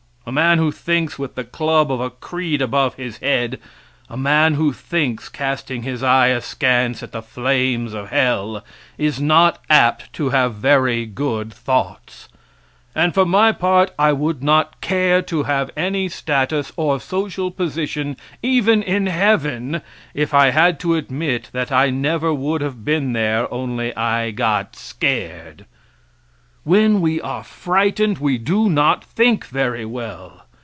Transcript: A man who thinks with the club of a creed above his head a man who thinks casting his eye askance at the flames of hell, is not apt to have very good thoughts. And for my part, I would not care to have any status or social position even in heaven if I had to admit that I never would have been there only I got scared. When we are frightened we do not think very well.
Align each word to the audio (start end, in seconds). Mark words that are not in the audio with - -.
A 0.23 0.31
man 0.31 0.59
who 0.59 0.71
thinks 0.71 1.17
with 1.19 1.33
the 1.33 1.43
club 1.43 1.91
of 1.91 1.99
a 1.99 2.11
creed 2.11 2.61
above 2.61 2.93
his 2.93 3.17
head 3.17 3.59
a 4.07 4.15
man 4.15 4.53
who 4.53 4.71
thinks 4.71 5.27
casting 5.27 5.81
his 5.81 6.03
eye 6.03 6.27
askance 6.27 7.01
at 7.01 7.11
the 7.11 7.23
flames 7.23 7.95
of 7.95 8.11
hell, 8.11 8.63
is 8.99 9.19
not 9.19 9.59
apt 9.67 10.13
to 10.13 10.29
have 10.29 10.53
very 10.53 11.07
good 11.07 11.51
thoughts. 11.51 12.29
And 12.93 13.15
for 13.15 13.25
my 13.25 13.51
part, 13.51 13.91
I 13.97 14.13
would 14.13 14.43
not 14.43 14.79
care 14.79 15.23
to 15.23 15.43
have 15.43 15.71
any 15.75 16.07
status 16.07 16.71
or 16.77 16.99
social 16.99 17.49
position 17.49 18.15
even 18.43 18.83
in 18.83 19.07
heaven 19.07 19.81
if 20.13 20.35
I 20.35 20.51
had 20.51 20.79
to 20.81 20.95
admit 20.95 21.49
that 21.51 21.71
I 21.71 21.89
never 21.89 22.31
would 22.33 22.61
have 22.61 22.85
been 22.85 23.13
there 23.13 23.51
only 23.51 23.93
I 23.97 24.31
got 24.31 24.75
scared. 24.75 25.65
When 26.63 27.01
we 27.01 27.19
are 27.19 27.43
frightened 27.43 28.19
we 28.19 28.37
do 28.37 28.69
not 28.69 29.03
think 29.03 29.47
very 29.47 29.83
well. 29.83 30.43